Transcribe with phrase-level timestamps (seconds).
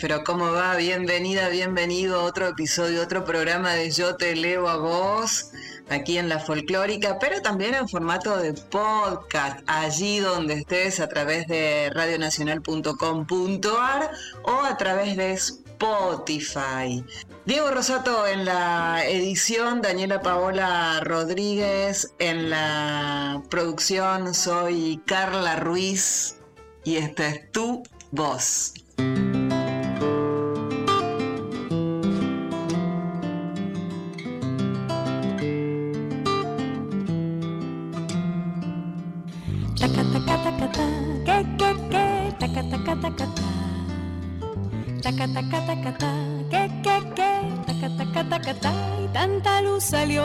[0.00, 0.76] Pero ¿cómo va?
[0.76, 5.50] Bienvenida, bienvenido a otro episodio, otro programa de Yo te leo a vos,
[5.88, 11.48] aquí en la folclórica, pero también en formato de podcast, allí donde estés a través
[11.48, 14.10] de radionacional.com.ar
[14.42, 17.04] o a través de Spotify.
[17.44, 26.36] Diego Rosato en la edición, Daniela Paola Rodríguez en la producción, soy Carla Ruiz
[26.84, 28.74] y este es tu voz.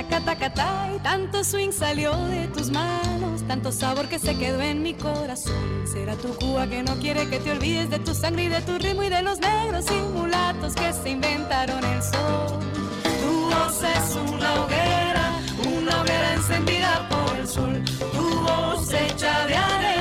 [0.00, 5.82] Y tanto swing salió de tus manos, tanto sabor que se quedó en mi corazón.
[5.92, 8.78] Será tu Cuba que no quiere que te olvides de tu sangre y de tu
[8.78, 12.60] ritmo y de los negros y mulatos que se inventaron el sol.
[13.02, 15.32] Tu voz es una hoguera,
[15.66, 17.82] una hoguera encendida por el sol.
[17.98, 19.97] Tu voz hecha de arena,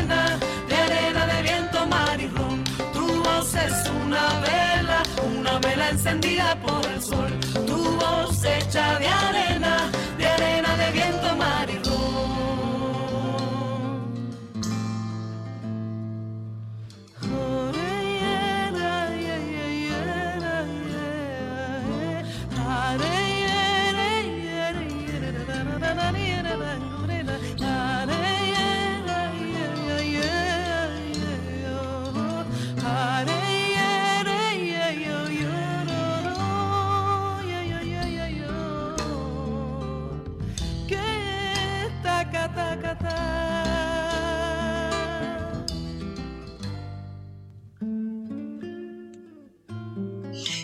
[5.89, 7.31] encendida por el sol.
[7.65, 9.91] Tu voz hecha de arena,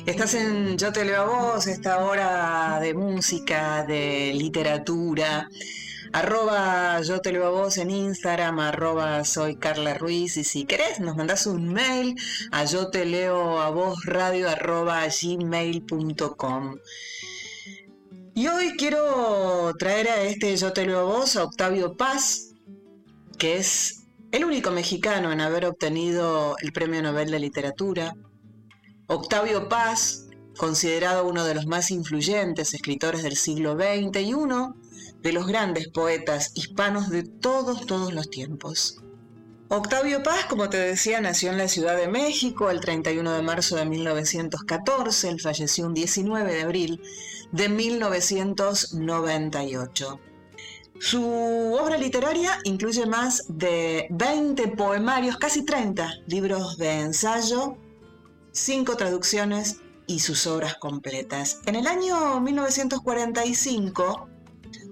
[0.06, 5.50] Estás en Yo te leo a vos, esta hora de música, de literatura.
[6.12, 10.36] Arroba yo te leo a vos en Instagram, arroba soy Carla Ruiz.
[10.36, 12.16] Y si querés, nos mandás un mail
[12.52, 16.76] a yo te leo a vos radio arroba gmail.com.
[18.36, 22.52] Y hoy quiero traer a este Yo te leo a vos a Octavio Paz,
[23.38, 24.04] que es
[24.34, 28.14] el único mexicano en haber obtenido el Premio Nobel de Literatura.
[29.08, 30.28] Octavio Paz,
[30.58, 34.78] considerado uno de los más influyentes escritores del siglo XX y uno
[35.22, 39.02] de los grandes poetas hispanos de todos, todos los tiempos.
[39.68, 43.76] Octavio Paz, como te decía, nació en la Ciudad de México el 31 de marzo
[43.76, 47.02] de 1914, él falleció un 19 de abril
[47.52, 50.20] de 1998.
[51.00, 57.76] Su obra literaria incluye más de 20 poemarios, casi 30 libros de ensayo,
[58.54, 61.60] cinco traducciones y sus obras completas.
[61.66, 64.30] En el año 1945,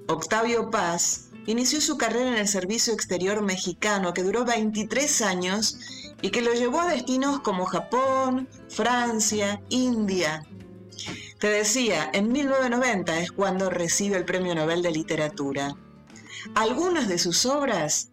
[0.07, 5.77] Octavio Paz inició su carrera en el Servicio Exterior Mexicano, que duró 23 años
[6.21, 10.45] y que lo llevó a destinos como Japón, Francia, India.
[11.39, 15.75] Te decía, en 1990 es cuando recibe el Premio Nobel de Literatura.
[16.55, 18.09] Algunas de sus obras,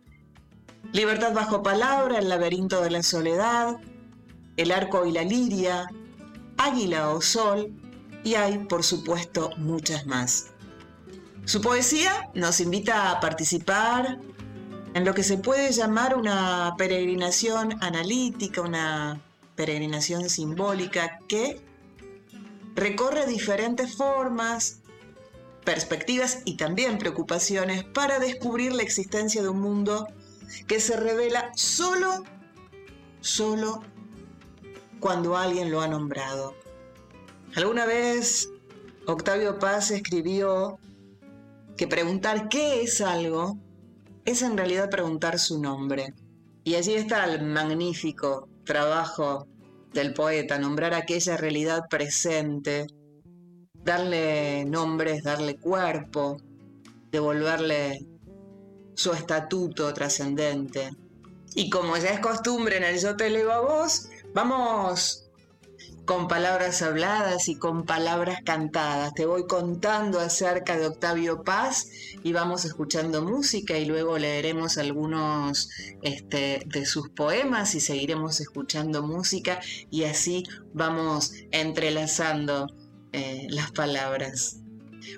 [0.93, 3.79] Libertad bajo palabra, El laberinto de la soledad,
[4.59, 5.89] el arco y la liria,
[6.59, 7.73] águila o sol,
[8.25, 10.49] y hay, por supuesto, muchas más.
[11.45, 14.19] Su poesía nos invita a participar
[14.95, 19.23] en lo que se puede llamar una peregrinación analítica, una
[19.55, 21.61] peregrinación simbólica que
[22.75, 24.81] recorre diferentes formas,
[25.65, 30.09] perspectivas y también preocupaciones para descubrir la existencia de un mundo
[30.67, 32.25] que se revela solo,
[33.21, 33.83] solo
[35.01, 36.55] cuando alguien lo ha nombrado.
[37.55, 38.51] Alguna vez
[39.07, 40.79] Octavio Paz escribió
[41.77, 43.57] que preguntar qué es algo
[44.25, 46.13] es en realidad preguntar su nombre.
[46.65, 49.47] Y allí está el magnífico trabajo
[49.95, 52.87] del poeta, nombrar aquella realidad presente,
[53.73, 56.37] darle nombres, darle cuerpo,
[57.11, 58.05] devolverle
[58.95, 60.91] su estatuto trascendente.
[61.55, 65.29] Y como ya es costumbre en el Yo te leo a vos, vamos
[66.09, 69.13] con palabras habladas y con palabras cantadas.
[69.13, 71.91] Te voy contando acerca de Octavio Paz
[72.23, 75.69] y vamos escuchando música y luego leeremos algunos
[76.01, 79.61] este, de sus poemas y seguiremos escuchando música
[79.91, 82.67] y así vamos entrelazando
[83.13, 84.61] eh, las palabras.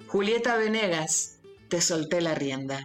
[0.08, 2.84] Julieta Venegas, te solté la rienda.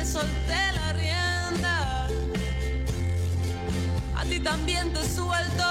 [0.00, 2.08] Le solté la rienda.
[4.16, 5.68] A ti también te suelto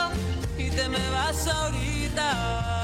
[0.57, 2.78] y te me vas ahorita.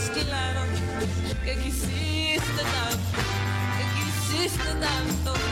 [0.00, 0.68] Mis ojos claros
[1.44, 3.20] que quisiste tanto,
[3.76, 5.49] que quisiste tanto,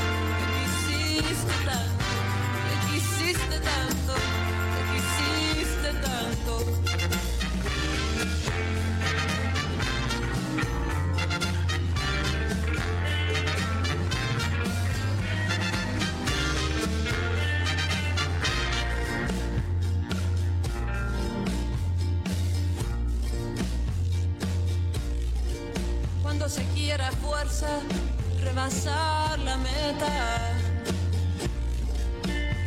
[28.43, 30.53] rebasar la meta.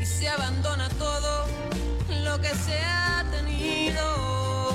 [0.02, 1.46] Y se abandona todo
[2.24, 4.74] lo que se ha tenido.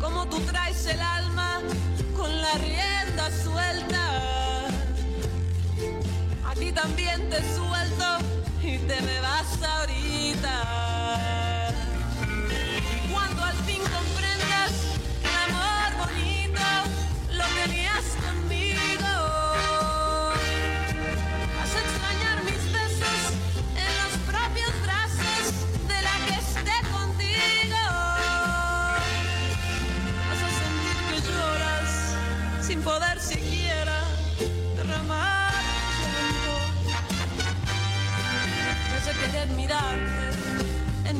[0.00, 1.60] Como tú traes el alma
[2.16, 4.04] con la rienda suelta,
[6.50, 8.08] aquí también te suelto
[8.62, 9.61] y te me vas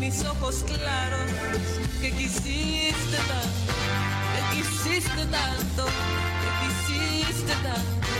[0.02, 1.30] mis ojos claros
[2.00, 3.72] que quisiste tanto,
[4.34, 5.84] que quisiste tanto,
[6.42, 8.10] que quisiste tanto,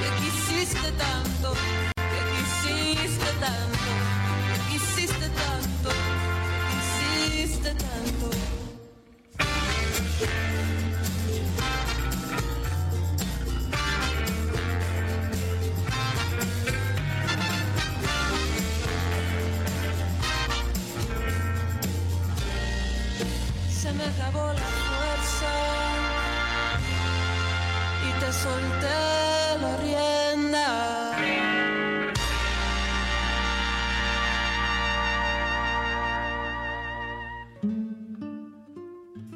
[0.00, 1.52] que quisiste tanto,
[1.94, 3.75] que quisiste tanto,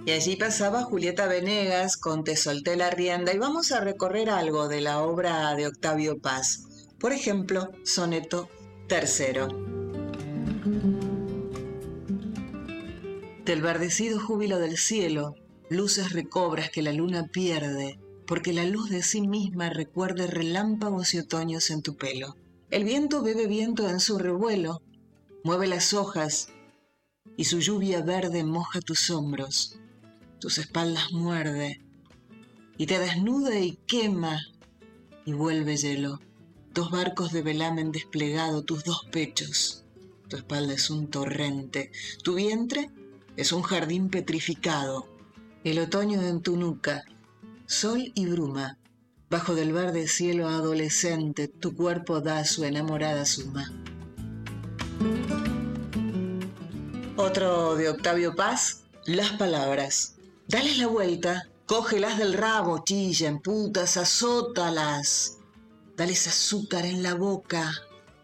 [0.07, 4.67] Y allí pasaba Julieta Venegas con Te solté la rienda y vamos a recorrer algo
[4.67, 6.65] de la obra de Octavio Paz.
[6.99, 8.49] Por ejemplo, soneto
[8.89, 9.49] tercero.
[13.45, 15.35] Del verdecido júbilo del cielo,
[15.69, 21.19] luces recobras que la luna pierde, porque la luz de sí misma recuerde relámpagos y
[21.19, 22.37] otoños en tu pelo.
[22.71, 24.83] El viento bebe viento en su revuelo,
[25.45, 26.49] mueve las hojas
[27.37, 29.81] y su lluvia verde moja tus hombros,
[30.41, 31.81] tus espaldas muerde
[32.79, 34.41] y te desnuda y quema
[35.27, 36.19] y vuelve hielo.
[36.73, 39.85] Dos barcos de velamen desplegado, tus dos pechos.
[40.29, 41.93] Tu espalda es un torrente,
[42.23, 42.91] tu vientre
[43.37, 45.07] es un jardín petrificado.
[45.63, 47.05] El otoño en tu nuca,
[47.67, 48.79] sol y bruma,
[49.29, 53.71] bajo del verde cielo adolescente, tu cuerpo da su enamorada suma.
[57.17, 60.15] Otro de Octavio Paz, las palabras.
[60.51, 65.39] Dales la vuelta, cógelas del rabo, chillen, putas, azótalas.
[65.97, 67.73] Dales azúcar en la boca,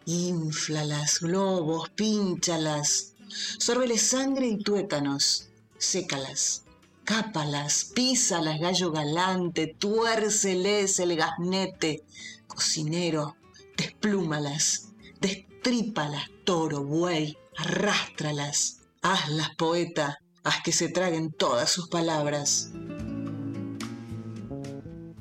[0.06, 3.14] inflalas, globos, pínchalas.
[3.58, 6.64] Sórbeles sangre y tuétanos, sécalas
[7.04, 12.02] cápalas, písalas, gallo galante, tuérceles el gaznete,
[12.48, 13.36] cocinero,
[13.76, 14.88] desplúmalas,
[15.20, 22.70] destrípalas, toro, buey, arrástralas, hazlas, poeta, haz que se traguen todas sus palabras.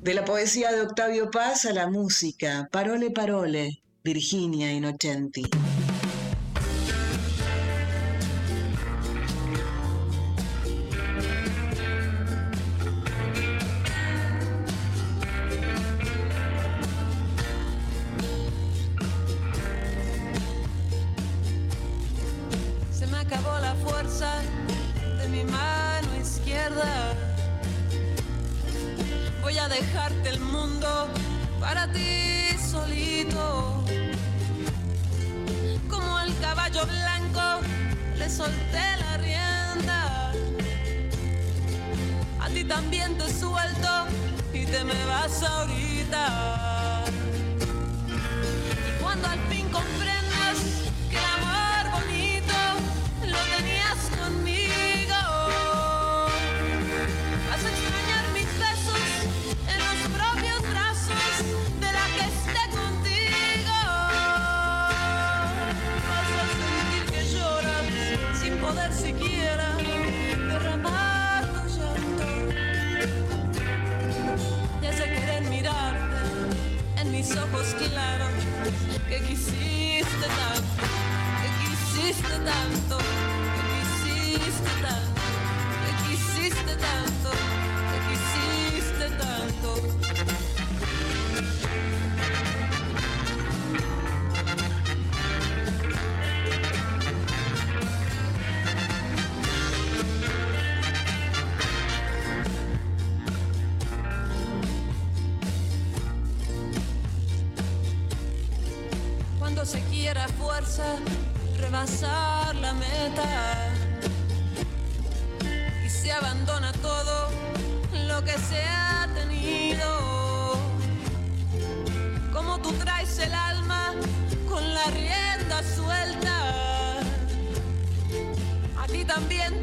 [0.00, 5.42] De la poesía de Octavio Paz a la música, Parole Parole, Virginia Innocenti.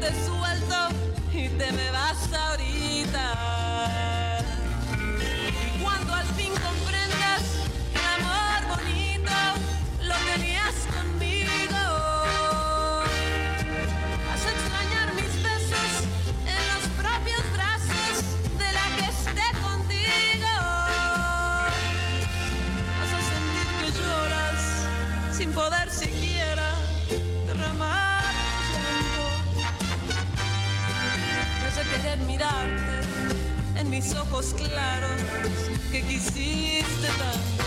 [0.04, 0.88] te suelto
[1.32, 2.43] y te me vas a
[33.94, 35.20] mis ojos claros
[35.92, 37.64] que quisiste tanto,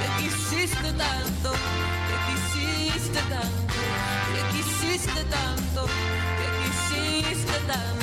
[0.00, 1.52] que quisiste tanto,
[2.08, 3.76] que quisiste tanto,
[4.34, 5.86] que quisiste tanto,
[6.38, 7.99] que quisiste tanto.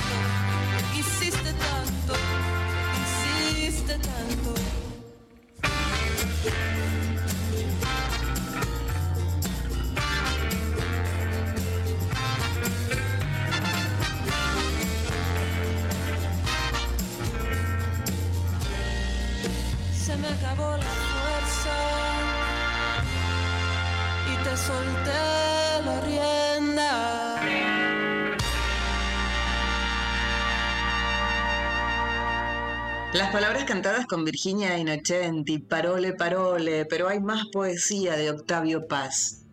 [33.28, 39.44] Las palabras cantadas con Virginia Innocenti, Parole, Parole, pero hay más poesía de Octavio Paz.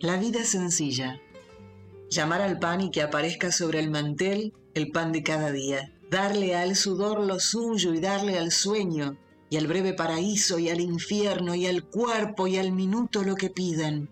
[0.00, 1.20] La vida es sencilla.
[2.10, 5.92] Llamar al pan y que aparezca sobre el mantel el pan de cada día.
[6.10, 9.16] Darle al sudor lo suyo y darle al sueño
[9.48, 13.48] y al breve paraíso y al infierno y al cuerpo y al minuto lo que
[13.48, 14.10] piden.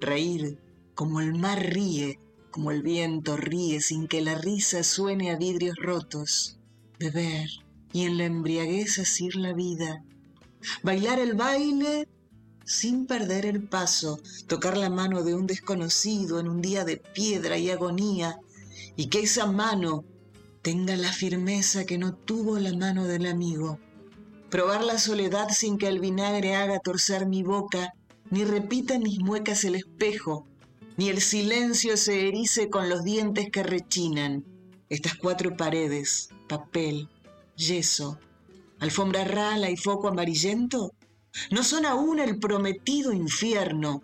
[0.00, 0.60] Reír
[0.94, 2.20] como el mar ríe,
[2.52, 6.60] como el viento ríe sin que la risa suene a vidrios rotos.
[7.00, 7.48] Beber
[7.92, 10.02] y en la embriaguez asir la vida.
[10.82, 12.08] Bailar el baile
[12.64, 17.58] sin perder el paso, tocar la mano de un desconocido en un día de piedra
[17.58, 18.38] y agonía,
[18.96, 20.04] y que esa mano
[20.62, 23.78] tenga la firmeza que no tuvo la mano del amigo.
[24.48, 27.94] probar la soledad sin que el vinagre haga torcer mi boca,
[28.30, 30.46] ni repita mis muecas el espejo,
[30.98, 34.44] ni el silencio se erice con los dientes que rechinan.
[34.90, 37.08] Estas cuatro paredes, papel,
[37.66, 38.18] yeso,
[38.78, 40.92] alfombra rala y foco amarillento,
[41.50, 44.02] no son aún el prometido infierno,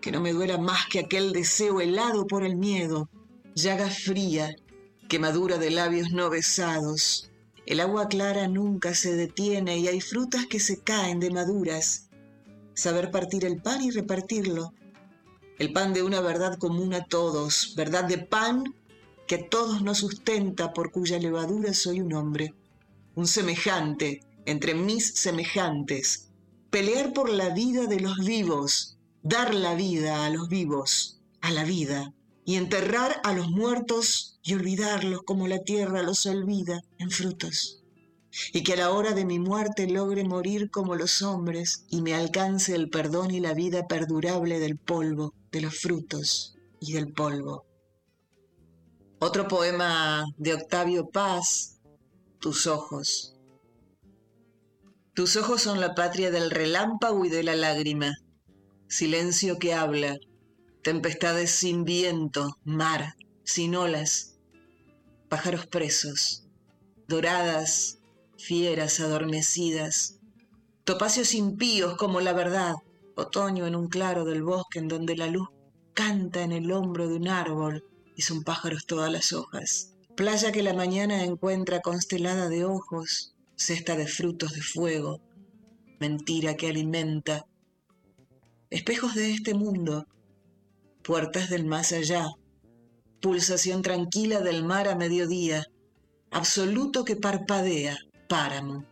[0.00, 3.08] que no me duela más que aquel deseo helado por el miedo,
[3.54, 4.54] llaga fría,
[5.08, 7.30] quemadura de labios no besados.
[7.66, 12.08] El agua clara nunca se detiene y hay frutas que se caen de maduras.
[12.74, 14.72] Saber partir el pan y repartirlo.
[15.58, 18.64] El pan de una verdad común a todos, verdad de pan
[19.26, 22.54] que a todos nos sustenta, por cuya levadura soy un hombre,
[23.20, 26.30] un semejante entre mis semejantes.
[26.70, 31.64] Pelear por la vida de los vivos, dar la vida a los vivos, a la
[31.64, 32.14] vida,
[32.46, 37.82] y enterrar a los muertos y olvidarlos como la tierra los olvida en frutos.
[38.54, 42.14] Y que a la hora de mi muerte logre morir como los hombres y me
[42.14, 47.66] alcance el perdón y la vida perdurable del polvo, de los frutos y del polvo.
[49.18, 51.79] Otro poema de Octavio Paz,
[52.40, 53.36] Tus ojos.
[55.12, 58.16] Tus ojos son la patria del relámpago y de la lágrima.
[58.88, 60.16] Silencio que habla,
[60.82, 64.38] tempestades sin viento, mar, sin olas,
[65.28, 66.46] pájaros presos,
[67.06, 67.98] doradas,
[68.38, 70.18] fieras adormecidas,
[70.84, 72.72] topacios impíos como la verdad,
[73.16, 75.50] otoño en un claro del bosque en donde la luz
[75.92, 77.84] canta en el hombro de un árbol
[78.16, 83.96] y son pájaros todas las hojas, playa que la mañana encuentra constelada de ojos, cesta
[83.96, 85.22] de frutos de fuego,
[85.98, 87.46] mentira que alimenta,
[88.68, 90.06] espejos de este mundo,
[91.02, 92.28] puertas del más allá,
[93.22, 95.64] pulsación tranquila del mar a mediodía,
[96.30, 97.96] absoluto que parpadea,
[98.28, 98.84] páramo.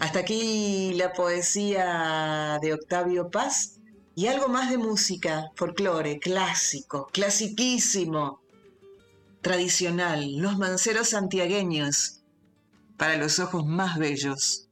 [0.00, 3.80] Hasta aquí la poesía de Octavio Paz
[4.14, 8.43] y algo más de música, folclore, clásico, clasiquísimo,
[9.44, 12.22] tradicional, los manceros santiagueños,
[12.96, 14.63] para los ojos más bellos.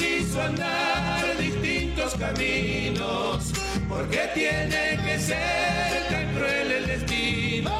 [0.00, 3.52] Hizo andar distintos caminos,
[3.88, 7.70] ¿por qué tiene que ser tan cruel el destino?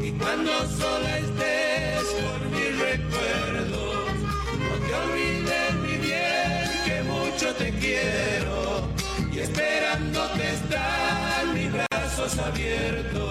[0.00, 4.14] Y cuando sola estés por mis recuerdos,
[4.58, 8.88] no te olvides mi bien que mucho te quiero
[9.32, 13.26] y esperándote están mis brazos abiertos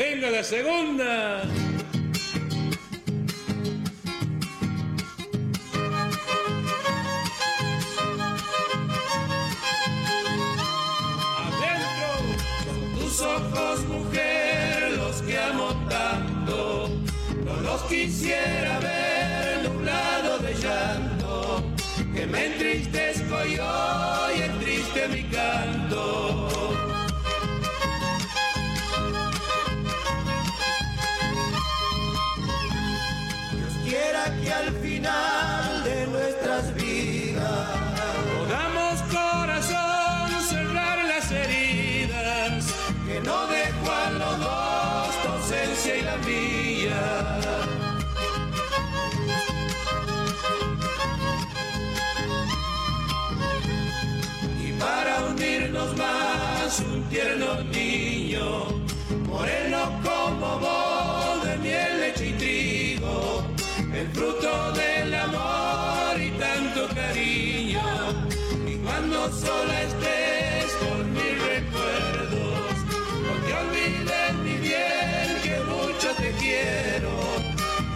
[0.00, 1.42] venga la segunda.
[17.90, 19.19] Quisiera ver
[64.72, 67.82] del amor y tanto cariño.
[68.66, 72.74] Y cuando sola estés con mis recuerdos,
[73.24, 77.12] no te olvides mi bien que mucho te quiero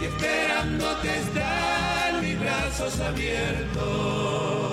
[0.01, 4.64] y esperándote están mis brazos abiertos.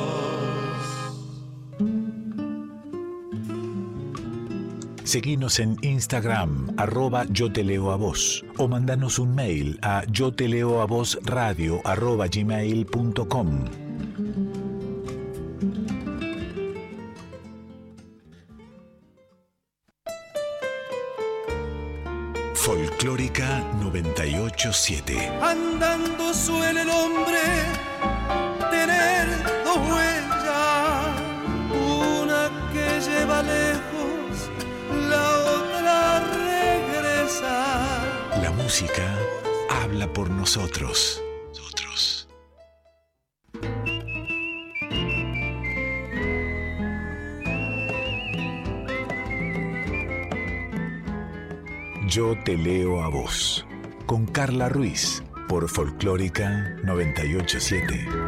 [5.13, 10.33] Seguinos en Instagram, arroba yo te leo a vos, o mandanos un mail a yo
[10.33, 13.67] te leo a vos radio arroba gmail.com.
[22.55, 25.29] Folclórica 987.
[25.43, 27.92] Andando suele el hombre
[38.73, 39.19] música
[39.69, 41.23] habla por nosotros.
[41.49, 42.27] Nosotros.
[52.09, 53.67] Yo te leo a vos.
[54.07, 55.23] Con Carla Ruiz.
[55.51, 58.22] Por Folclórica 987.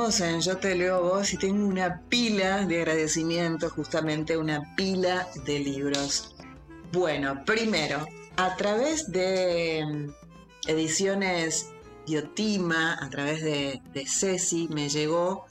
[0.00, 5.58] En Yo te leo vos y tengo una pila de agradecimientos, justamente una pila de
[5.58, 6.34] libros.
[6.90, 11.68] Bueno, primero, a través de mm, ediciones
[12.06, 15.44] Diotima, a través de, de Ceci, me llegó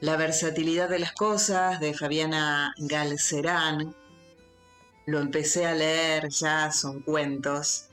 [0.00, 3.96] La versatilidad de las cosas de Fabiana Galcerán.
[5.06, 7.88] Lo empecé a leer, ya son cuentos,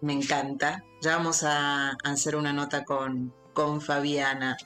[0.00, 0.82] me encanta.
[1.02, 4.56] Ya vamos a, a hacer una nota con, con Fabiana.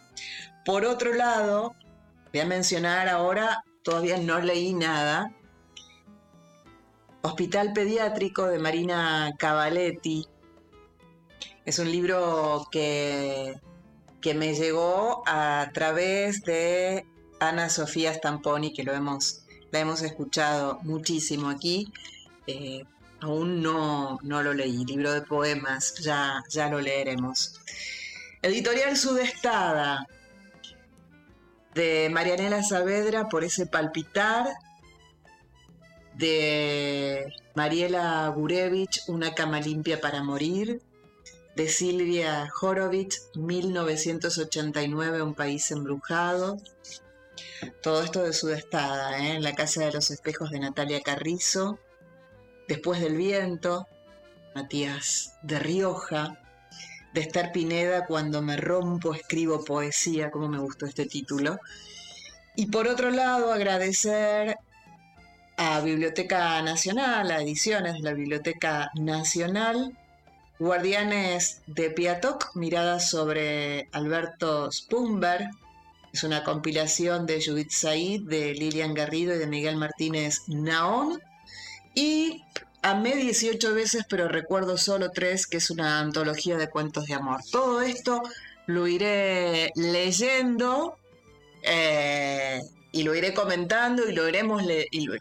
[0.65, 1.75] Por otro lado,
[2.33, 5.33] voy a mencionar ahora, todavía no leí nada,
[7.27, 10.27] Hospital Pediátrico de Marina Cavaletti.
[11.65, 13.59] Es un libro que,
[14.21, 17.07] que me llegó a través de
[17.41, 21.91] Ana Sofía Stamponi, que lo hemos, la hemos escuchado muchísimo aquí.
[22.47, 22.85] Eh,
[23.21, 27.59] aún no, no lo leí, libro de poemas, ya, ya lo leeremos.
[28.45, 30.07] Editorial Sudestada
[31.73, 34.47] de Marianela Saavedra por ese palpitar
[36.13, 40.83] de Mariela Gurevich, Una cama limpia para morir,
[41.57, 46.59] de Silvia Horovitz, 1989, Un país embrujado.
[47.83, 49.37] Todo esto de Sudestada, ¿eh?
[49.37, 51.79] en la Casa de los Espejos de Natalia Carrizo,
[52.69, 53.89] Después del viento,
[54.55, 56.44] Matías de Rioja,
[57.15, 61.59] de Esther Pineda, Cuando me rompo escribo poesía, como me gustó este título.
[62.57, 64.57] Y por otro lado, agradecer
[65.57, 69.97] a Biblioteca Nacional, a ediciones de la Biblioteca Nacional,
[70.59, 75.49] Guardianes de Piatoc, miradas sobre Alberto Spumber,
[76.13, 81.21] es una compilación de Judith Said, de Lilian Garrido y de Miguel Martínez Naón,
[81.95, 82.45] y
[82.85, 87.41] Amé 18 veces, pero recuerdo solo tres, que es una antología de cuentos de amor.
[87.51, 88.23] Todo esto
[88.67, 90.99] lo iré leyendo
[91.63, 92.61] eh,
[92.93, 94.63] y lo iré comentando y lo, iremos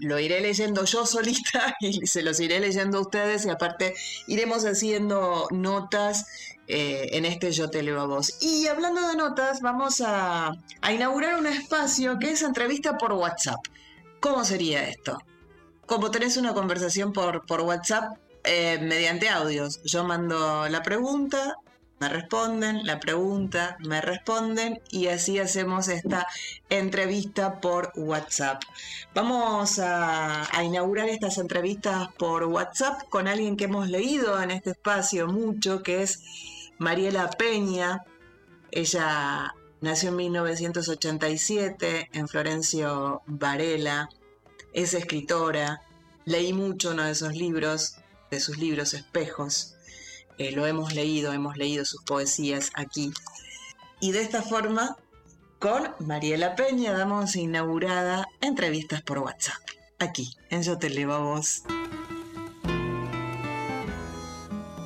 [0.01, 3.95] lo, iré leyendo yo solita y se los iré leyendo a ustedes y aparte
[4.27, 6.25] iremos haciendo notas
[6.67, 8.39] eh, en este Yo te leo a vos.
[8.41, 10.51] Y hablando de notas, vamos a
[10.93, 13.61] inaugurar un espacio que es entrevista por WhatsApp.
[14.19, 15.17] ¿Cómo sería esto?
[15.85, 19.81] Como tenés una conversación por, por WhatsApp eh, mediante audios.
[19.83, 21.55] Yo mando la pregunta,
[21.99, 26.27] me responden, la pregunta, me responden y así hacemos esta
[26.69, 28.61] entrevista por WhatsApp.
[29.15, 34.71] Vamos a, a inaugurar estas entrevistas por WhatsApp con alguien que hemos leído en este
[34.71, 36.21] espacio mucho, que es
[36.79, 38.03] Mariela Peña.
[38.71, 44.09] Ella nació en 1987 en Florencio Varela,
[44.73, 45.81] es escritora,
[46.25, 47.97] leí mucho uno de esos libros,
[48.31, 49.75] de sus libros Espejos,
[50.39, 53.13] Eh, lo hemos leído, hemos leído sus poesías aquí.
[53.99, 54.97] Y de esta forma,
[55.59, 59.61] con Mariela Peña damos inaugurada entrevistas por WhatsApp,
[59.99, 61.61] aquí, en Yo Te Leo a Vos.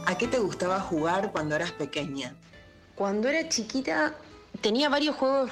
[0.06, 2.36] ¿A qué te gustaba jugar cuando eras pequeña?
[2.95, 4.15] Cuando era chiquita
[4.60, 5.52] tenía varios juegos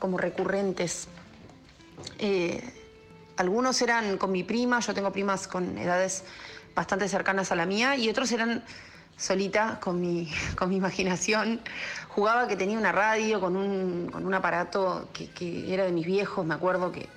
[0.00, 1.06] como recurrentes.
[2.18, 2.79] Eh,
[3.40, 6.24] algunos eran con mi prima, yo tengo primas con edades
[6.74, 8.62] bastante cercanas a la mía, y otros eran
[9.16, 11.60] solita con mi, con mi imaginación.
[12.08, 16.44] Jugaba que tenía una radio con un, con un aparato que, era de mis viejos,
[16.44, 17.08] me acuerdo que,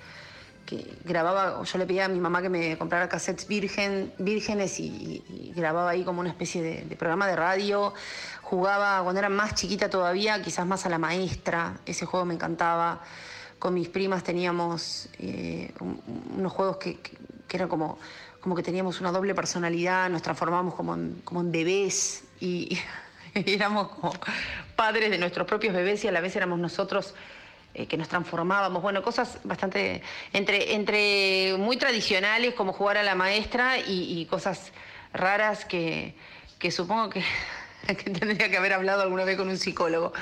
[0.64, 5.52] que grababa, yo le pedía a mi mamá que me comprara cassettes virgen, vírgenes y
[5.54, 7.92] grababa ahí como una especie de, de programa de radio.
[8.40, 13.02] Jugaba cuando era más chiquita todavía, quizás más a la maestra, ese juego me encantaba.
[13.64, 15.98] Con mis primas teníamos eh, un-
[16.36, 16.98] unos juegos que,
[17.50, 17.98] eran como,
[18.42, 22.78] como que teníamos una doble personalidad, nos transformábamos como en, como en bebés y,
[23.34, 24.12] éramos como
[24.76, 27.14] padres de nuestros propios bebés y a la vez éramos nosotros
[27.72, 28.82] eh, que nos transformábamos.
[28.82, 30.02] Bueno, cosas bastante
[30.34, 34.72] entre, entre muy tradicionales como jugar a la maestra y, y cosas
[35.14, 36.14] raras que,
[36.58, 37.24] que supongo que,
[37.86, 40.12] que tendría que haber hablado alguna vez con un psicólogo.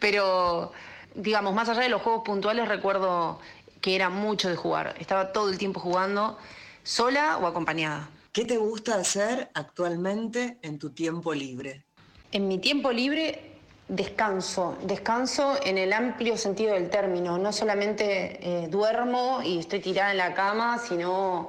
[0.00, 0.72] Pero,
[1.14, 3.38] digamos, más allá de los juegos puntuales, recuerdo
[3.80, 4.94] que era mucho de jugar.
[4.98, 6.38] Estaba todo el tiempo jugando,
[6.82, 8.08] sola o acompañada.
[8.32, 11.84] ¿Qué te gusta hacer actualmente en tu tiempo libre?
[12.30, 13.48] En mi tiempo libre
[13.88, 17.38] descanso, descanso en el amplio sentido del término.
[17.38, 21.48] No solamente eh, duermo y estoy tirada en la cama, sino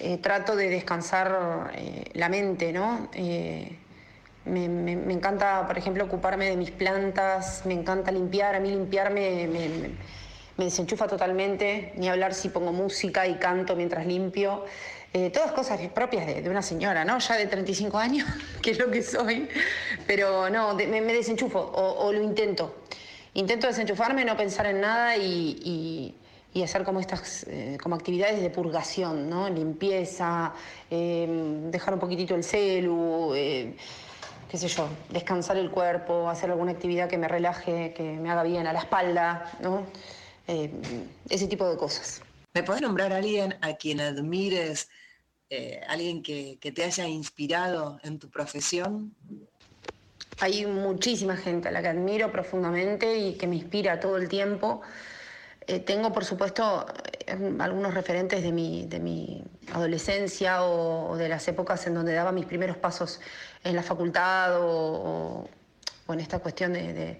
[0.00, 3.08] eh, trato de descansar eh, la mente, ¿no?
[4.44, 9.46] Me, me- encanta, por ejemplo, ocuparme de mis plantas, me encanta limpiar, a mí limpiarme
[9.48, 9.90] me, me-
[10.66, 14.64] desenchufa totalmente, ni hablar si pongo música y canto mientras limpio.
[15.14, 17.18] Eh, todas cosas propias de, una señora, ¿no?
[17.18, 18.28] Ya de 35 años,
[18.62, 19.48] que es lo que soy.
[20.06, 22.74] Pero no, me, desenchufo o, lo intento.
[23.34, 26.14] Intento desenchufarme, no pensar en nada y, y-
[26.52, 29.48] y hacer como estas eh, como actividades de purgación, ¿no?
[29.48, 30.52] Limpieza,
[30.88, 31.26] eh,
[31.68, 33.34] dejar un poquitito el celu,
[34.54, 38.44] qué sé yo, descansar el cuerpo, hacer alguna actividad que me relaje, que me haga
[38.44, 39.84] bien a la espalda, ¿no?
[40.46, 40.70] Eh,
[41.28, 42.22] ese tipo de cosas.
[42.54, 44.88] ¿Me podés nombrar a alguien a quien admires,
[45.50, 49.12] eh, alguien que, que te haya inspirado en tu profesión?
[50.38, 54.82] Hay muchísima gente a la que admiro profundamente y que me inspira todo el tiempo.
[55.66, 56.86] Eh, tengo, por supuesto,
[57.58, 62.30] algunos referentes de mi, de mi adolescencia o, o de las épocas en donde daba
[62.30, 63.20] mis primeros pasos
[63.64, 65.48] en la facultad o,
[66.06, 67.18] o- en esta cuestión de,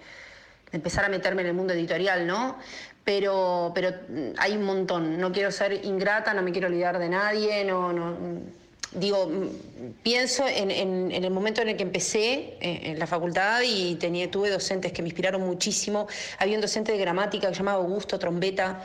[0.72, 2.56] empezar a meterme en el mundo editorial, ¿no?
[3.04, 5.18] Pero, pero mm, hay un montón.
[5.18, 10.02] No quiero ser ingrata, no me quiero olvidar de nadie, no, no, mm, digo, mm,
[10.02, 14.28] pienso en, en- el momento en el que empecé eh, en la facultad y tenía,
[14.30, 16.06] tuve docentes que me inspiraron muchísimo.
[16.38, 18.82] Había un docente de gramática que se llamaba Augusto Trombeta,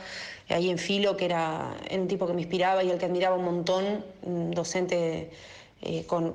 [0.48, 3.44] ahí en Filo, que era, un tipo que me inspiraba y al que admiraba un
[3.44, 5.30] montón, un docente
[5.82, 6.32] eh, con-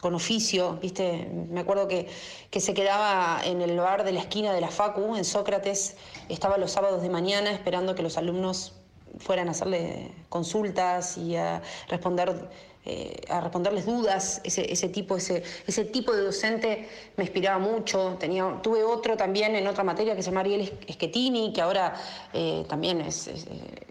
[0.00, 1.28] con oficio, ¿viste?
[1.50, 2.08] Me acuerdo que,
[2.50, 5.96] que se quedaba en el bar de la esquina de la Facu, en Sócrates,
[6.28, 8.74] estaba los sábados de mañana esperando que los alumnos
[9.18, 12.48] fueran a hacerle consultas y a responder
[12.84, 14.40] eh, a responderles dudas.
[14.44, 18.16] Ese, ese tipo ese, ese tipo de docente me inspiraba mucho.
[18.20, 21.94] Tenía tuve otro también en otra materia que se llama Ariel Schettini que ahora
[22.32, 23.26] eh, también es,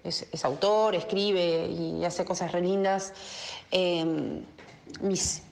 [0.04, 3.12] es- autor escribe y hace cosas re lindas.
[3.72, 4.42] Eh,
[5.02, 5.44] mis,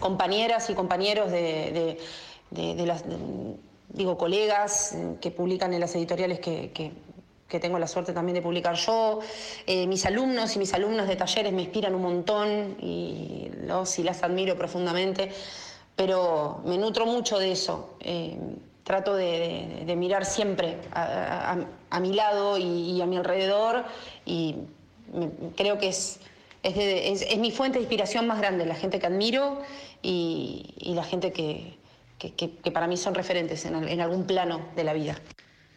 [0.00, 1.98] compañeras y compañeros de,
[2.86, 3.04] las,
[3.90, 6.92] digo, colegas que publican en las editoriales que, que-
[7.60, 9.18] tengo la suerte también de publicar yo.
[9.66, 14.04] Eh, mis alumnos y mis alumnas de talleres me inspiran un montón y los y
[14.04, 15.32] las admiro profundamente,
[15.96, 17.96] pero me nutro mucho de eso.
[18.00, 18.38] Eh,
[18.84, 23.84] trato de, mirar siempre a mi lado y, y a mi alrededor
[24.24, 24.54] y
[25.12, 26.20] me- creo que es,
[26.62, 29.60] es, de- es- es mi fuente de inspiración más grande, la gente que admiro
[30.02, 31.74] y, y la gente que,
[32.18, 35.16] que- que- que para mí son referentes en, al- en algún plano de la vida.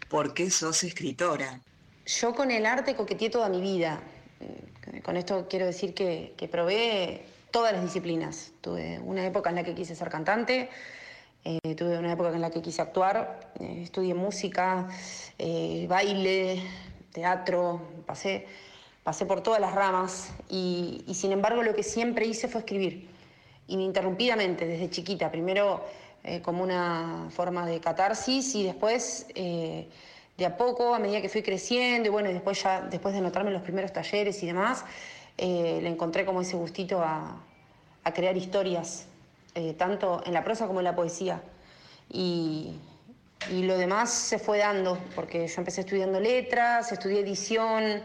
[0.09, 1.61] ¿Por qué sos escritora?
[2.05, 4.01] Yo con el arte coqueteé toda mi vida.
[5.03, 8.51] Con esto quiero decir que, que probé todas las disciplinas.
[8.61, 10.69] Tuve una época en la que quise ser cantante,
[11.45, 14.87] eh, tuve una época en la que quise actuar, eh, estudié música,
[15.39, 16.61] eh, baile,
[17.13, 18.45] teatro, pasé,
[19.03, 23.07] pasé por todas las ramas y, y sin embargo lo que siempre hice fue escribir,
[23.67, 25.29] ininterrumpidamente, desde chiquita.
[25.31, 25.83] Primero
[26.23, 29.87] eh, como una forma de catarsis y después eh,
[30.37, 33.49] de a poco, a medida que fui creciendo y bueno, después ya, después de anotarme
[33.49, 34.85] en los primeros talleres y demás,
[35.37, 37.43] eh, le encontré como ese gustito a,
[38.03, 39.05] a crear historias,
[39.55, 41.41] eh, tanto en la prosa como en la poesía.
[42.09, 42.75] Y,
[43.51, 48.01] y lo demás se fue dando, porque yo empecé estudiando letras, estudié edición,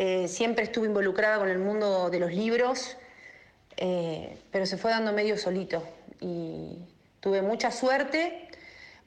[0.00, 2.96] eh, siempre estuve involucrada con el mundo de los libros,
[3.76, 5.82] eh, pero se fue dando medio solito.
[6.20, 6.78] Y
[7.18, 8.46] tuve mucha suerte,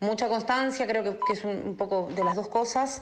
[0.02, 3.02] mucha constancia, creo que, que es un, un poco de las dos cosas,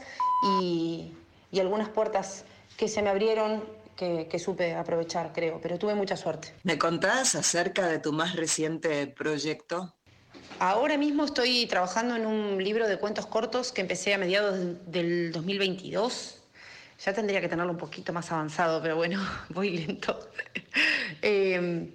[0.62, 1.12] y,
[1.52, 2.46] y algunas puertas
[2.78, 3.64] que se me abrieron
[3.96, 6.54] que, que supe aprovechar, creo, pero tuve mucha suerte.
[6.64, 9.96] ¿Me contás acerca de tu más reciente proyecto?
[10.60, 14.78] Ahora mismo estoy trabajando en un libro de cuentos cortos que empecé a mediados del-
[14.92, 16.39] del 2022.
[17.04, 20.30] Ya tendría que tenerlo un poquito más avanzado, pero bueno, voy lento.
[21.22, 21.90] Eh,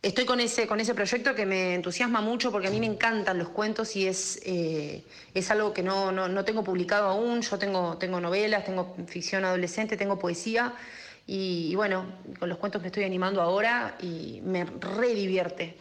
[0.00, 3.36] estoy con ese, con ese proyecto que me entusiasma mucho porque a mí me encantan
[3.36, 7.42] los cuentos y es, eh, es algo que no, no, no tengo publicado aún.
[7.42, 10.74] Yo tengo, tengo novelas, tengo ficción adolescente, tengo poesía.
[11.26, 12.06] Y, bueno,
[12.38, 15.76] con los cuentos me estoy animando ahora y me re divierte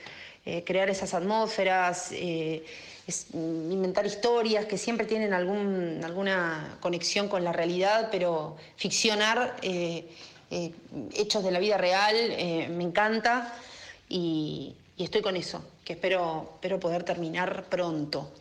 [0.46, 2.66] eh, crear esas atmósferas, eh,
[3.08, 10.08] es- inventar historias que siempre tienen algún, alguna conexión con la realidad, pero ficcionar eh,
[10.52, 10.74] eh,
[11.14, 13.54] hechos de la vida real eh, me encanta
[14.10, 18.32] y, y estoy con eso, que espero, espero poder terminar pronto.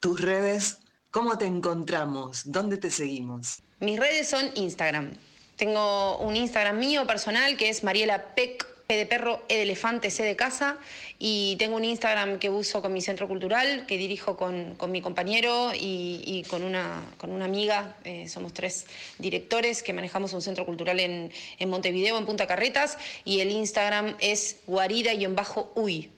[0.00, 0.78] Tus redes,
[1.10, 2.42] ¿cómo te encontramos?
[2.44, 3.60] ¿Dónde te seguimos?
[3.80, 5.12] Mis redes son Instagram.
[5.56, 10.10] Tengo un Instagram mío personal que es Mariela Peck, P de perro, E de elefante,
[10.10, 10.78] C de casa.
[11.18, 15.00] Y tengo un Instagram que uso con mi centro cultural, que dirijo con, con mi
[15.00, 17.96] compañero y, y con, una, con una amiga.
[18.04, 18.86] Eh, somos tres
[19.18, 22.98] directores que manejamos un centro cultural en, en Montevideo, en Punta Carretas.
[23.24, 26.10] Y el Instagram es guarida-uy.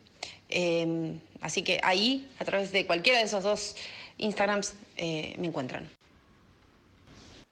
[0.48, 3.76] Eh, así que ahí, a través de cualquiera de esos dos
[4.18, 5.88] Instagrams, eh, me encuentran.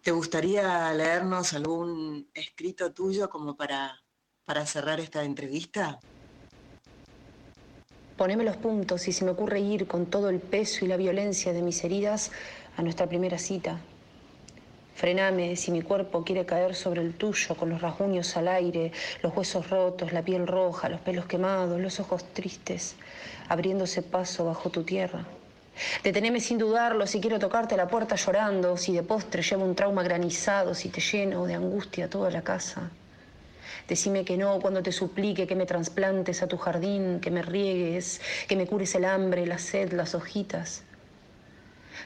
[0.03, 4.04] ¿Te gustaría leernos algún escrito tuyo como para,
[4.45, 5.99] para cerrar esta entrevista?
[8.17, 11.53] Poneme los puntos y se me ocurre ir con todo el peso y la violencia
[11.53, 12.31] de mis heridas
[12.77, 13.81] a nuestra primera cita.
[14.95, 19.35] Frename si mi cuerpo quiere caer sobre el tuyo con los rasguños al aire, los
[19.37, 22.95] huesos rotos, la piel roja, los pelos quemados, los ojos tristes,
[23.49, 25.25] abriéndose paso bajo tu tierra.
[26.05, 30.05] Deteneme sin dudarlo si quiero tocarte la puerta llorando, si de postre llevo un trauma
[30.05, 32.93] granizado, si te lleno de angustia toda la casa.
[33.89, 38.21] Decime que no cuando te suplique que me trasplantes a tu jardín, que me riegues,
[38.49, 40.85] que me cures el hambre, la sed, las hojitas.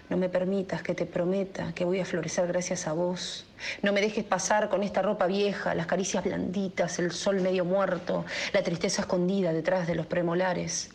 [0.08, 3.46] No me permitas que te prometa que voy a florecer gracias a vos.
[3.82, 8.24] No me dejes pasar con esta ropa vieja, las caricias blanditas, el sol medio muerto,
[8.52, 10.90] la tristeza escondida detrás de los premolares.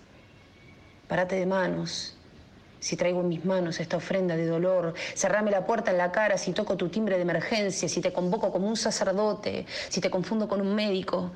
[1.08, 2.18] Parate de manos.
[2.84, 6.38] Si traigo en mis manos esta ofrenda de dolor, cerrame la puerta en la cara
[6.38, 10.50] si toco tu timbre de emergencia, si te convoco como un sacerdote, si te confundo
[10.50, 11.32] con un médico,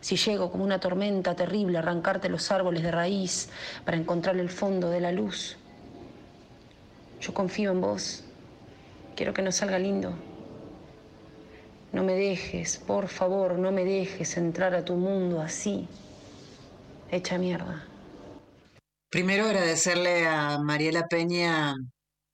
[0.00, 3.50] si llego como una tormenta terrible a arrancarte los árboles de raíz
[3.84, 5.58] para encontrar el fondo de la luz.
[7.20, 8.24] Yo confío en vos.
[9.14, 10.14] Quiero que nos salga lindo.
[11.92, 15.86] No me dejes, por favor, no me dejes entrar a tu mundo así,
[17.10, 17.84] hecha mierda.
[19.10, 21.74] Primero agradecerle a Mariela Peña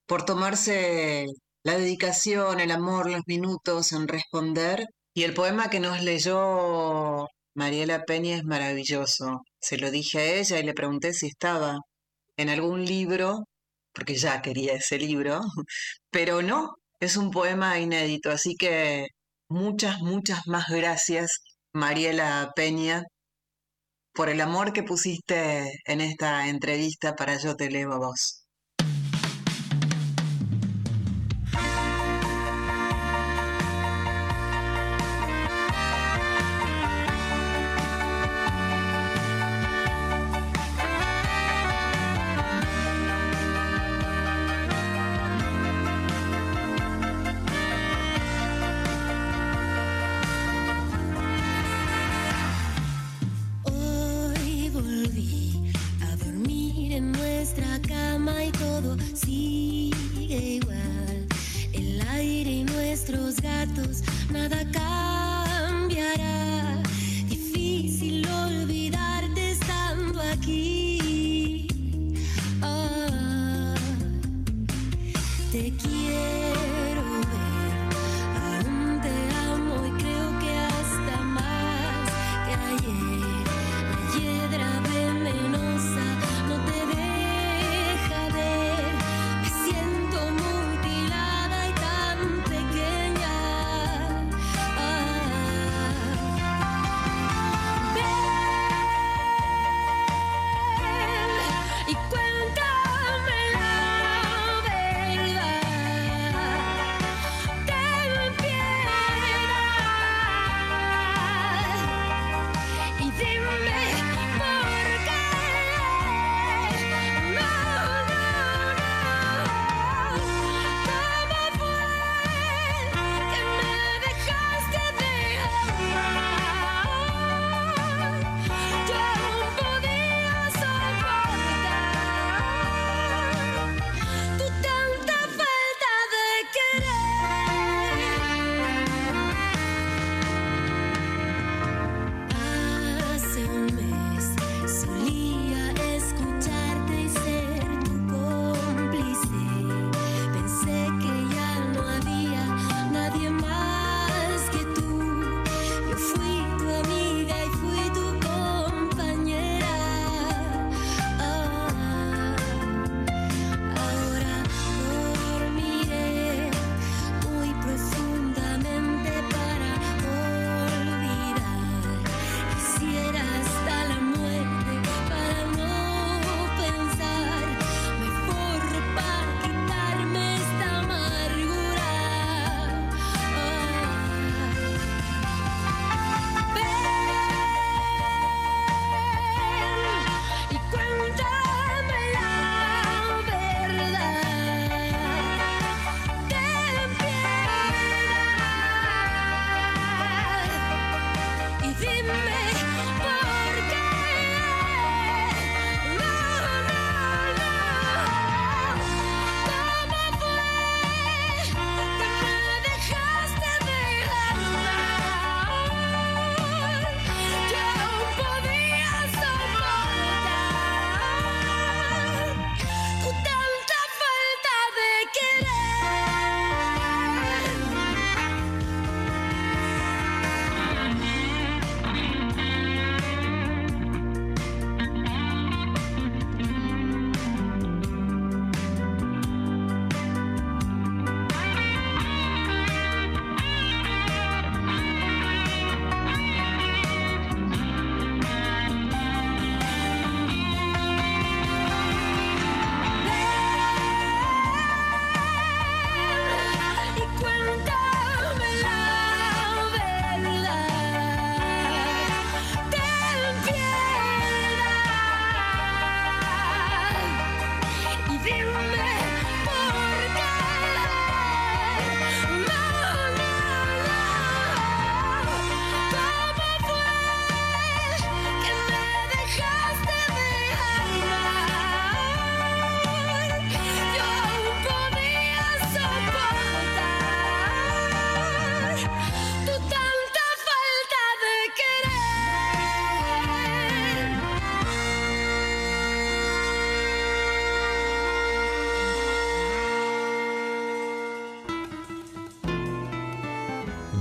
[0.06, 1.26] por tomarse
[1.64, 4.86] la dedicación, el amor, los minutos en responder.
[5.14, 9.42] Y el poema que nos leyó Mariela Peña es maravilloso.
[9.60, 11.78] Se lo dije a ella y le pregunté si estaba
[12.36, 13.44] en algún libro,
[13.92, 15.40] porque ya quería ese libro,
[16.10, 18.30] pero no, es un poema inédito.
[18.30, 19.08] Así que
[19.48, 21.40] muchas, muchas más gracias,
[21.72, 23.04] Mariela Peña,
[24.14, 28.41] por el amor que pusiste en esta entrevista para Yo Te Leo a Vos.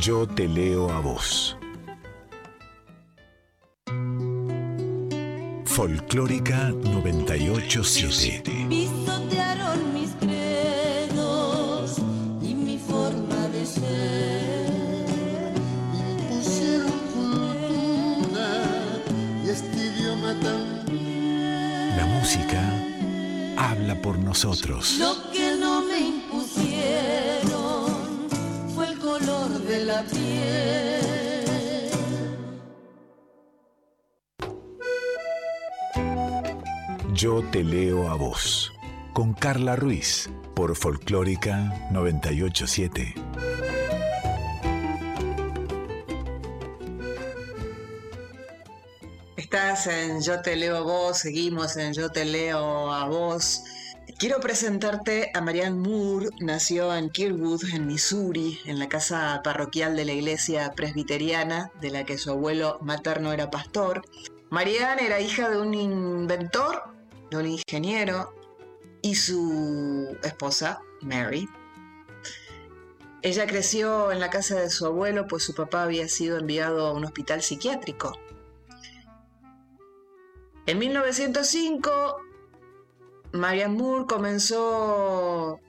[0.02, 1.56] Yo te leo a vos.
[5.66, 8.51] Folclórica 987.
[39.52, 40.30] Carla Ruiz.
[40.56, 43.16] Por Folclórica 987.
[49.36, 53.62] Estás en Yo te leo a vos, seguimos en Yo te leo a vos.
[54.18, 60.06] Quiero presentarte a Marianne Moore, nació en Kirkwood, en Missouri, en la casa parroquial de
[60.06, 64.02] la iglesia presbiteriana, de la que su abuelo materno era pastor.
[64.50, 66.84] Marianne era hija de un inventor,
[67.32, 68.34] de un ingeniero,
[69.02, 71.48] y su esposa, Mary.
[73.24, 76.94] Ella creció en la casa de su abuelo, pues su papá había sido enviado a
[76.94, 78.18] un hospital psiquiátrico.
[80.66, 82.18] En 1905,
[83.34, 85.60] Marianne Moore comenzó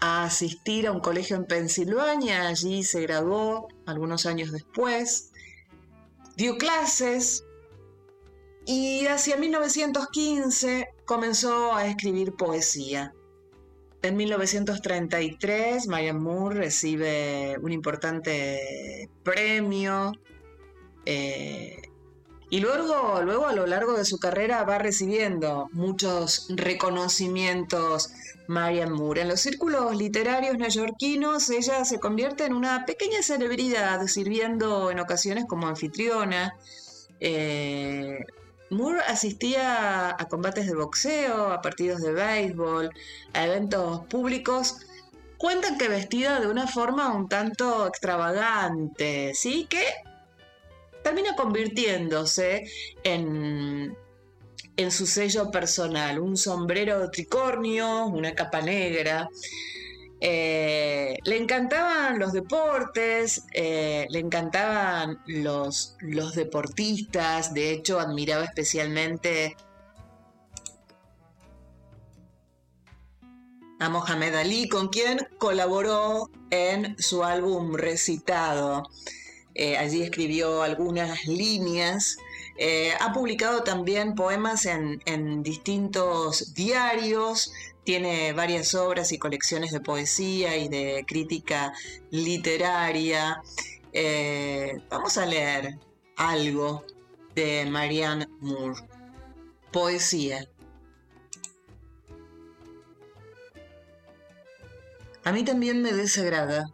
[0.00, 5.32] a asistir a un colegio en Pensilvania, allí se graduó algunos años después,
[6.36, 7.44] dio clases
[8.64, 13.12] y hacia 1915 comenzó a escribir poesía.
[14.00, 20.12] En 1933, Marianne Moore recibe un importante premio
[21.04, 21.82] eh,
[22.48, 28.12] y luego, luego a lo largo de su carrera va recibiendo muchos reconocimientos
[28.46, 29.22] Marianne Moore.
[29.22, 35.46] En los círculos literarios neoyorquinos ella se convierte en una pequeña celebridad, sirviendo en ocasiones
[35.48, 36.54] como anfitriona.
[37.18, 38.20] Eh,
[38.70, 42.90] Moore asistía a combates de boxeo, a partidos de béisbol,
[43.32, 44.76] a eventos públicos.
[45.38, 49.66] Cuentan que vestida de una forma un tanto extravagante, ¿sí?
[49.68, 49.82] Que
[51.02, 52.70] termina convirtiéndose
[53.02, 53.96] en,
[54.76, 59.28] en su sello personal, un sombrero tricornio, una capa negra.
[60.22, 65.96] Eh, le encantaban los deportes, eh, le encantaban los,
[66.34, 69.56] deportistas, de hecho admiraba especialmente
[73.78, 78.82] a Mohamed Ali, con quien colaboró en su álbum Recitado.
[79.54, 82.18] Eh, allí escribió algunas líneas.
[83.00, 87.50] Ha publicado también poemas en, distintos diarios,
[87.84, 91.72] tiene varias obras y colecciones de poesía y de crítica
[92.10, 93.42] literaria.
[93.92, 95.78] Eh, vamos a leer
[96.16, 96.84] algo
[97.34, 98.80] de Marianne Moore.
[99.72, 100.48] Poesía.
[105.22, 106.72] A mí también me desagrada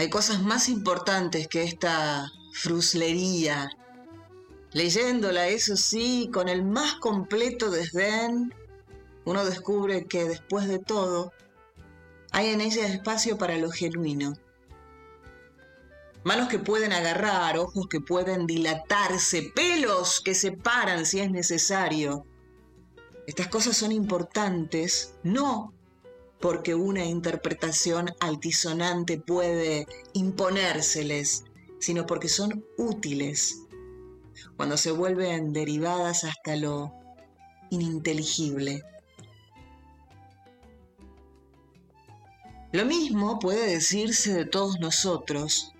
[0.00, 3.68] hay cosas más importantes que esta fruslería.
[4.72, 8.54] Leyéndola, eso sí, con el más completo desdén,
[9.30, 11.32] uno descubre que después de todo,
[12.32, 14.34] hay en ella espacio para lo genuino.
[16.24, 22.26] Manos que pueden agarrar, ojos que pueden dilatarse, pelos que se paran si es necesario.
[23.26, 25.72] Estas cosas son importantes, no
[26.40, 31.44] porque una interpretación altisonante puede imponérseles,
[31.78, 33.60] sino porque son útiles
[34.56, 36.92] cuando se vuelven derivadas hasta lo
[37.70, 38.82] ininteligible.
[42.72, 45.72] Lo mismo puede decirse de todos nosotros,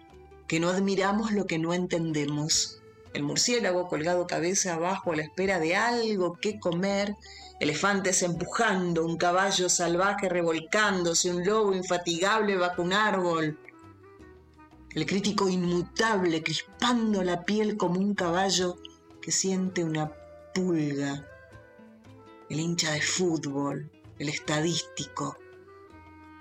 [0.49, 2.81] que no admiramos lo que no entendemos.
[3.15, 7.15] El murciélago colgado cabeza abajo a la espera de algo que comer
[7.61, 13.57] elefantes empujando, un caballo salvaje revolcándose, un lobo infatigable bajo un árbol,
[14.93, 18.79] el crítico inmutable crispando la piel como un caballo
[19.23, 20.11] que siente una
[20.53, 21.25] pulga,
[22.49, 23.89] el hincha de fútbol,
[24.19, 25.37] el estadístico.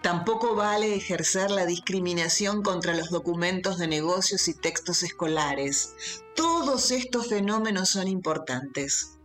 [0.02, 5.94] Tampoco vale ejercer la discriminación contra los documentos de negocios y textos escolares.
[6.36, 9.20] Todos estos fenómenos son importantes.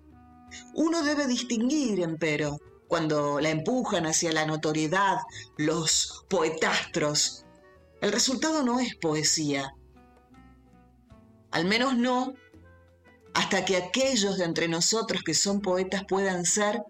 [0.75, 2.59] Uno debe distinguir, empero,
[2.89, 5.19] cuando la empujan hacia la notoriedad
[5.57, 7.45] los poetastros.
[8.01, 9.75] El resultado no es poesía.
[11.53, 12.35] Al menos no
[13.33, 16.83] hasta que aquellos de entre nosotros que son poetas puedan ser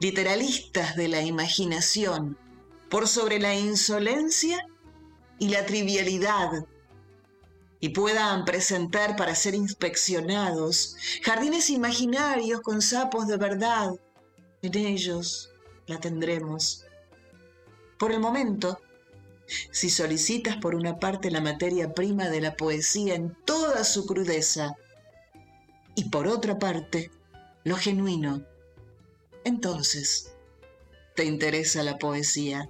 [0.00, 2.38] literalistas de la imaginación
[2.88, 4.66] por sobre la insolencia
[5.38, 6.66] y la trivialidad
[7.80, 13.92] y puedan presentar para ser inspeccionados jardines imaginarios con sapos de verdad.
[14.62, 15.50] En ellos
[15.86, 16.84] la tendremos.
[17.98, 18.80] Por el momento,
[19.70, 24.74] si solicitas por una parte la materia prima de la poesía en toda su crudeza,
[25.94, 27.10] y por otra parte,
[27.64, 28.44] lo genuino,
[29.44, 30.34] entonces
[31.14, 32.68] te interesa la poesía.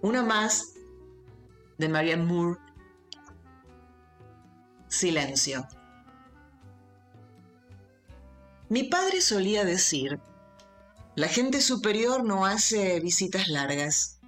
[0.00, 0.74] Una más
[1.76, 2.60] de Marianne Moore,
[4.86, 5.66] Silencio.
[8.68, 10.20] Mi padre solía decir,
[11.16, 14.20] la gente superior no hace visitas largas.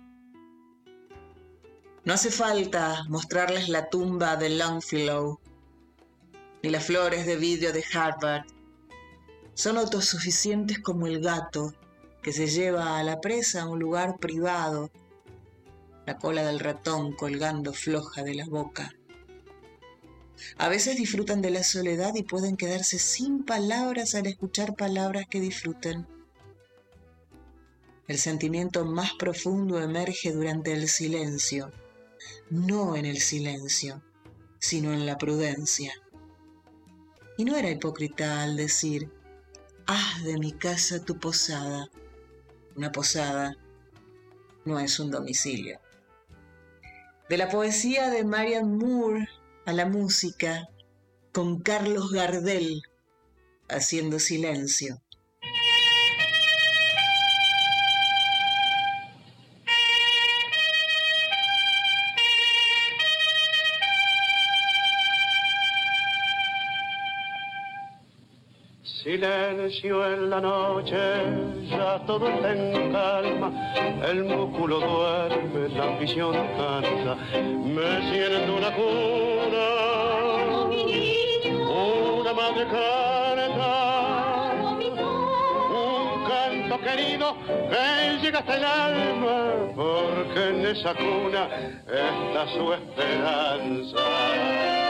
[2.05, 5.39] No hace falta mostrarles la tumba de Longfellow,
[6.65, 8.45] ni las flores de vidrio de Harvard.
[9.55, 11.73] Son autosuficientes como el gato
[12.25, 14.91] que se lleva a la presa a un lugar privado
[16.11, 18.93] la cola del ratón colgando floja de la boca.
[20.59, 25.39] A veces disfrutan de la soledad y pueden quedarse sin palabras al escuchar palabras que
[25.39, 26.09] disfruten.
[28.09, 31.71] El sentimiento más profundo emerge durante el silencio,
[32.51, 34.03] no en el silencio,
[34.59, 35.93] sino en la prudencia.
[37.39, 39.09] Y no era hipócrita al decir,
[39.87, 41.89] haz de mi casa tu posada.
[42.75, 43.57] Una posada
[44.65, 45.79] no es un domicilio.
[47.31, 49.29] De la poesía de Marian Moore
[49.65, 50.69] a la música,
[51.31, 52.83] con Carlos Gardel
[53.69, 55.01] haciendo silencio.
[69.03, 70.95] Silencio en la noche,
[71.71, 73.51] ya todo está en calma,
[74.07, 79.69] el músculo duerme, la visión cansa, me siento una cuna,
[81.73, 84.53] una madre canta,
[85.71, 87.35] un canto querido
[87.71, 91.49] que llega hasta el alma, porque en esa cuna
[91.87, 94.90] está su esperanza.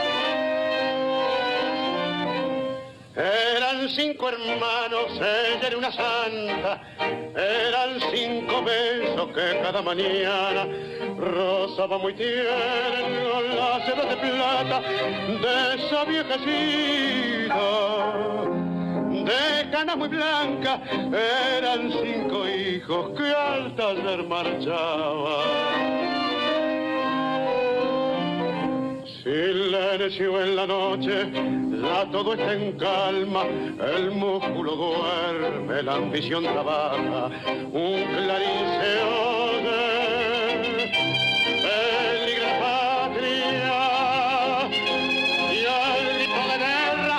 [3.15, 6.81] Eran cinco hermanos, ella era una santa,
[7.35, 10.65] eran cinco besos que cada mañana
[11.17, 14.81] rozaba muy tierno las sedas de plata
[15.27, 17.59] de esa viejecita.
[19.25, 20.79] De cana muy blanca,
[21.57, 26.20] eran cinco hijos que al taller marchaban.
[29.23, 31.31] Silencio en la noche,
[31.79, 33.45] ya todo está en calma,
[33.95, 37.29] el músculo duerme, la ambición trabaja,
[37.71, 38.97] un clarín se
[42.59, 43.69] patria,
[45.53, 47.17] y al grito de guerra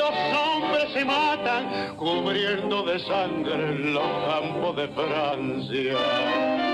[0.00, 6.73] los hombres se matan, cubriendo de sangre los campos de Francia.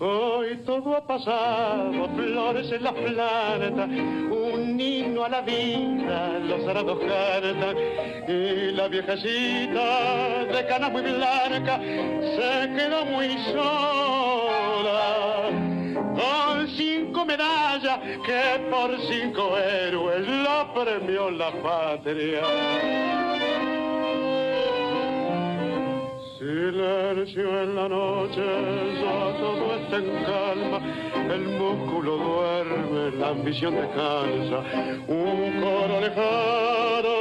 [0.00, 6.98] Hoy todo ha pasado, flores en las plantas, un himno a la vida, los arados
[7.00, 7.76] cantan,
[8.26, 15.10] y la viejecita de cana muy blanca se quedó muy sola.
[16.14, 23.49] Con cinco medallas que por cinco héroes la premió la patria.
[26.50, 28.42] Silencio en la noche,
[29.00, 30.78] ya todo está en calma,
[31.32, 34.64] el músculo duerme, la ambición descansa,
[35.06, 37.14] un coro lejano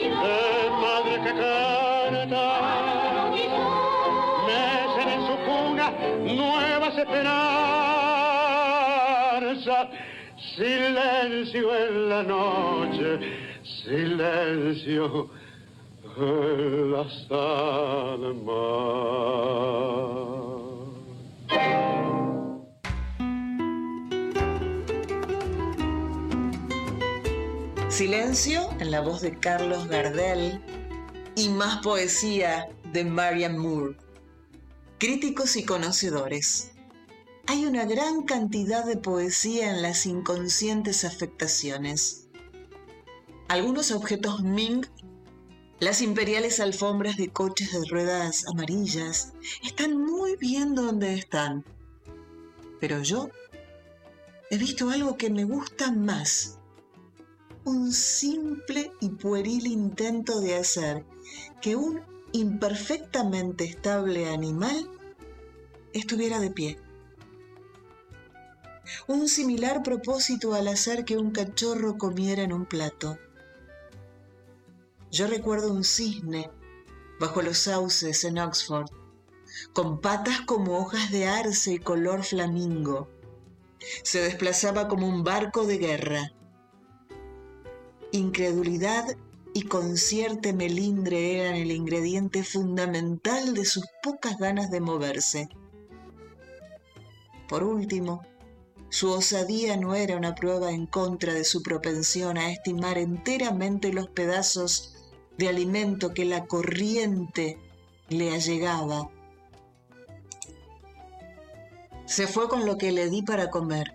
[0.00, 2.46] de madre que canta,
[4.46, 5.86] mecen en su cuna
[6.24, 7.44] nuevas esperanzas,
[10.56, 13.08] silencio en la noche,
[13.84, 15.28] silencio
[27.88, 30.60] Silencio en la voz de Carlos Gardel
[31.36, 33.96] y más poesía de Marian Moore.
[34.98, 36.72] Críticos y conocedores.
[37.46, 42.26] Hay una gran cantidad de poesía en las inconscientes afectaciones.
[43.46, 44.84] Algunos objetos Ming
[45.80, 51.64] las imperiales alfombras de coches de ruedas amarillas están muy bien donde están.
[52.80, 53.30] Pero yo
[54.50, 56.58] he visto algo que me gusta más.
[57.64, 61.04] Un simple y pueril intento de hacer
[61.60, 62.00] que un
[62.32, 64.90] imperfectamente estable animal
[65.92, 66.78] estuviera de pie.
[69.06, 73.18] Un similar propósito al hacer que un cachorro comiera en un plato
[75.10, 76.50] yo recuerdo un cisne
[77.18, 78.90] bajo los sauces en Oxford,
[79.72, 83.08] con patas como hojas de arce y color flamingo.
[84.02, 86.32] Se desplazaba como un barco de guerra.
[88.12, 89.16] Incredulidad
[89.54, 95.48] y concierto melindre eran el ingrediente fundamental de sus pocas ganas de moverse.
[97.48, 98.22] Por último,
[98.90, 104.08] su osadía no era una prueba en contra de su propensión a estimar enteramente los
[104.08, 104.97] pedazos
[105.38, 107.58] de alimento que la corriente
[108.08, 109.08] le allegaba.
[112.06, 113.94] Se fue con lo que le di para comer.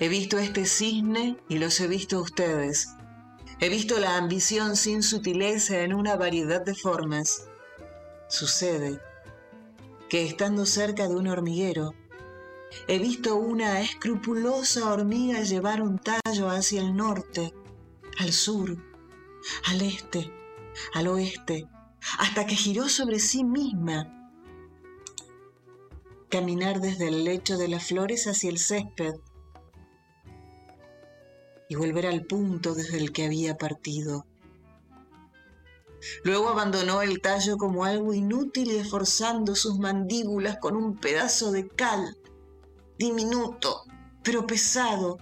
[0.00, 2.88] He visto este cisne y los he visto a ustedes.
[3.60, 7.46] He visto la ambición sin sutileza en una variedad de formas.
[8.28, 9.00] Sucede
[10.08, 11.94] que estando cerca de un hormiguero,
[12.88, 17.54] he visto una escrupulosa hormiga llevar un tallo hacia el norte,
[18.18, 18.76] al sur,
[19.66, 20.32] al este,
[20.92, 21.68] al oeste,
[22.18, 24.10] hasta que giró sobre sí misma.
[26.28, 29.14] Caminar desde el lecho de las flores hacia el césped
[31.68, 34.26] y volver al punto desde el que había partido.
[36.22, 41.68] Luego abandonó el tallo como algo inútil y esforzando sus mandíbulas con un pedazo de
[41.68, 42.18] cal,
[42.98, 43.84] diminuto,
[44.22, 45.18] pero pesado,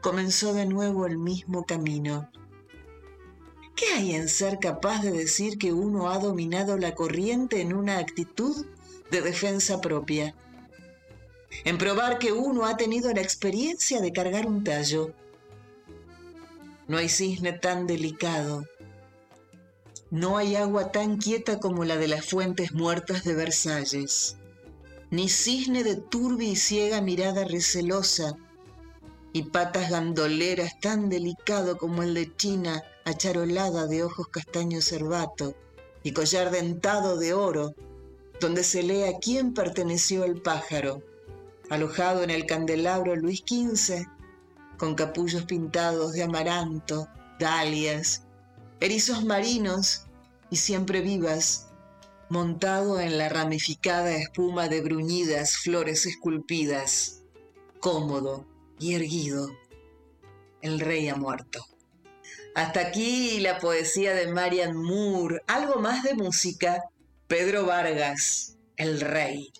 [0.00, 2.30] comenzó de nuevo el mismo camino.
[3.76, 7.98] ¿Qué hay en ser capaz de decir que uno ha dominado la corriente en una
[7.98, 8.64] actitud
[9.10, 10.34] de defensa propia?
[11.66, 15.12] En probar que uno ha tenido la experiencia de cargar un tallo.
[16.88, 18.64] No hay cisne tan delicado.
[20.10, 24.36] No hay agua tan quieta como la de las fuentes muertas de Versalles.
[25.10, 28.36] Ni cisne de turbia y ciega mirada recelosa
[29.34, 35.54] y patas gandoleras tan delicado como el de China acharolada de ojos castaños cervato
[36.02, 37.74] y collar dentado de oro,
[38.40, 41.02] donde se lee a quién perteneció el pájaro,
[41.70, 44.06] alojado en el candelabro Luis XV,
[44.76, 47.06] con capullos pintados de amaranto,
[47.38, 48.24] dalias,
[48.80, 50.06] erizos marinos
[50.50, 51.68] y siempre vivas,
[52.28, 57.22] montado en la ramificada espuma de bruñidas flores esculpidas,
[57.78, 58.46] cómodo
[58.80, 59.48] y erguido,
[60.60, 61.75] el rey ha muerto.
[62.56, 65.42] Hasta aquí la poesía de Marian Moore.
[65.46, 66.84] Algo más de música.
[67.26, 69.52] Pedro Vargas, el rey.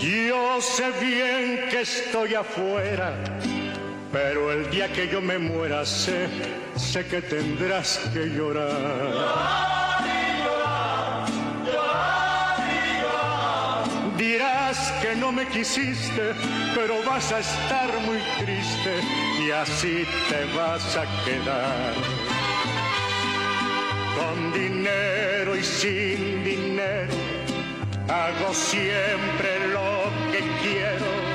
[0.00, 3.38] Yo sé bien que estoy afuera,
[4.16, 6.26] pero el día que yo me muera sé,
[6.74, 9.12] sé que tendrás que llorar.
[9.12, 10.38] Llorar y
[12.96, 13.84] llorar,
[14.16, 16.32] Dirás dirás que no me quisiste,
[16.74, 18.92] pero vas a estar muy triste
[19.44, 21.92] y así te vas a quedar.
[24.16, 27.12] Con dinero y sin dinero,
[28.08, 31.25] hago siempre lo que quiero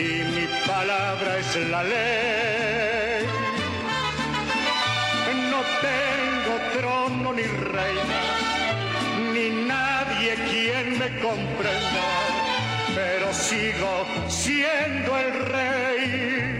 [0.00, 3.26] y mi palabra es la ley.
[5.52, 8.20] No tengo trono ni reina,
[9.34, 12.06] ni nadie quien me comprenda,
[12.94, 13.92] pero sigo
[14.28, 16.59] siendo el rey.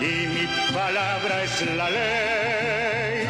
[0.00, 3.26] y mi palabra es la ley.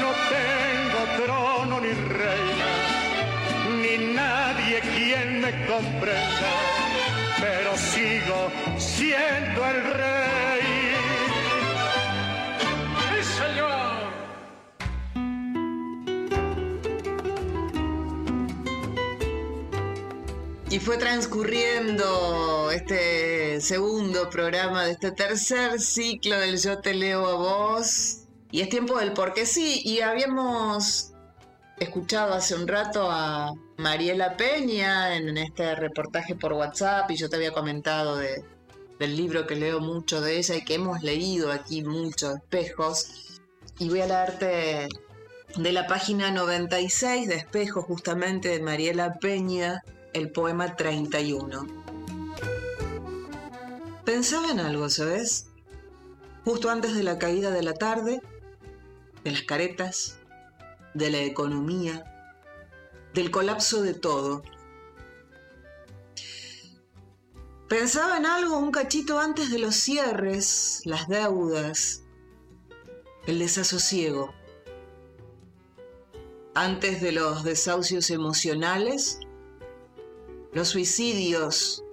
[0.00, 2.70] No tengo trono ni reina,
[3.82, 6.50] ni nadie quien me comprenda,
[7.40, 10.27] pero sigo siendo el rey.
[20.78, 27.34] Y fue transcurriendo este segundo programa de este tercer ciclo del Yo te leo a
[27.34, 28.20] vos.
[28.52, 29.82] Y es tiempo del porque sí.
[29.84, 31.14] Y habíamos
[31.80, 37.34] escuchado hace un rato a Mariela Peña en este reportaje por WhatsApp y yo te
[37.34, 38.44] había comentado de,
[39.00, 43.40] del libro que leo mucho de ella y que hemos leído aquí muchos espejos.
[43.80, 44.86] Y voy a leerte
[45.56, 51.66] de la página 96 de Espejos justamente de Mariela Peña el poema 31.
[54.04, 55.48] Pensaba en algo, ¿sabes?
[56.44, 58.22] Justo antes de la caída de la tarde,
[59.22, 60.18] de las caretas,
[60.94, 62.04] de la economía,
[63.14, 64.42] del colapso de todo.
[67.68, 72.02] Pensaba en algo un cachito antes de los cierres, las deudas,
[73.26, 74.32] el desasosiego.
[76.54, 79.20] Antes de los desahucios emocionales,
[80.52, 81.84] los suicidios,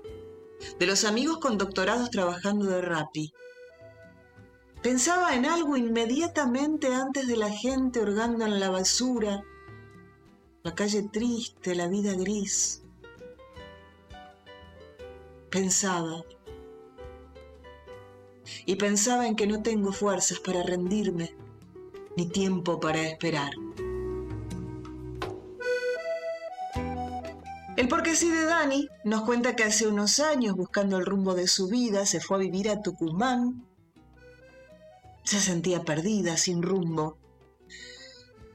[0.79, 3.33] de los amigos con doctorados trabajando de rapi.
[4.81, 9.43] Pensaba en algo inmediatamente antes de la gente hurgando en la basura,
[10.63, 12.83] la calle triste, la vida gris.
[15.49, 16.23] Pensaba.
[18.65, 21.35] Y pensaba en que no tengo fuerzas para rendirme,
[22.15, 23.51] ni tiempo para esperar.
[27.75, 31.47] El porque sí de Dani nos cuenta que hace unos años, buscando el rumbo de
[31.47, 33.65] su vida, se fue a vivir a Tucumán.
[35.25, 37.17] Se sentía perdida, sin rumbo.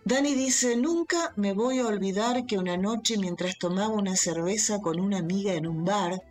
[0.06, 4.98] Dani dice, nunca me voy a olvidar que una noche mientras tomaba una cerveza con
[4.98, 6.22] una amiga en un bar,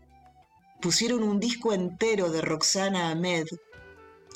[0.81, 3.45] pusieron un disco entero de Roxana Ahmed.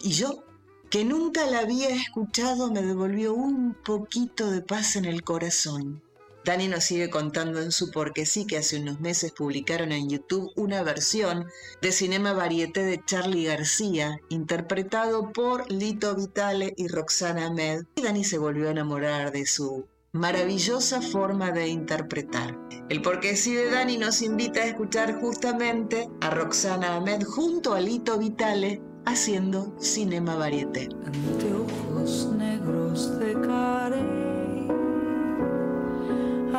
[0.03, 0.43] Y yo,
[0.91, 6.02] que nunca la había escuchado, me devolvió un poquito de paz en el corazón.
[6.45, 10.51] Dani nos sigue contando en su porque sí que hace unos meses publicaron en YouTube
[10.57, 11.47] una versión
[11.81, 17.83] de Cinema Varieté de Charlie García, interpretado por Lito Vitale y Roxana Ahmed.
[17.95, 22.57] Y Dani se volvió a enamorar de su maravillosa forma de interpretar.
[22.89, 27.79] El porque sí de Dani nos invita a escuchar justamente a Roxana Ahmed junto a
[27.79, 30.89] Lito Vitale haciendo Cinema Varieté.
[31.05, 34.12] Anteojos negros de carey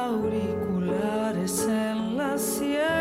[0.05, 2.94] auriculares en la sien.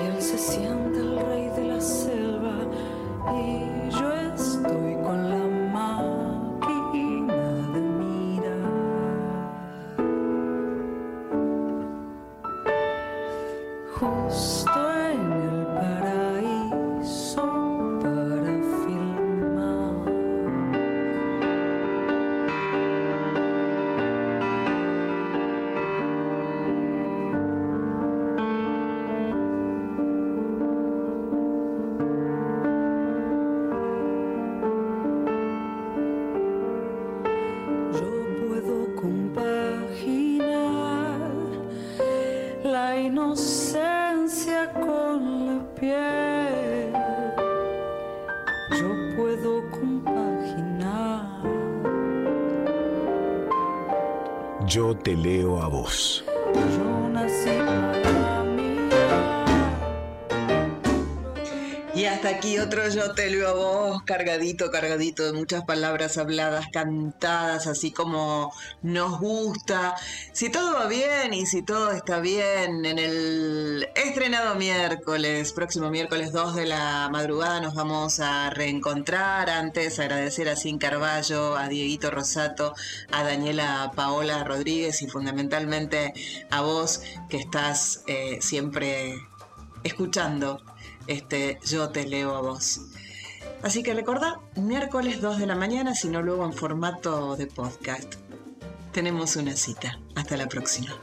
[0.00, 2.56] Y él se siente el rey de la selva.
[3.32, 4.23] Y yo
[55.04, 56.13] te leo a vos.
[64.04, 68.52] Cargadito, cargadito de muchas palabras habladas, cantadas, así como
[68.82, 69.94] nos gusta.
[70.32, 76.32] Si todo va bien y si todo está bien, en el estrenado miércoles, próximo miércoles
[76.32, 79.50] 2 de la madrugada, nos vamos a reencontrar.
[79.50, 82.74] Antes, agradecer a Sin Carballo, a Dieguito Rosato,
[83.10, 86.12] a Daniela Paola Rodríguez y fundamentalmente
[86.50, 89.16] a vos que estás eh, siempre
[89.82, 90.62] escuchando
[91.06, 92.80] este Yo te leo a vos.
[93.64, 98.16] Así que recordá, miércoles 2 de la mañana, si no luego en formato de podcast.
[98.92, 99.98] Tenemos una cita.
[100.14, 100.94] Hasta la próxima.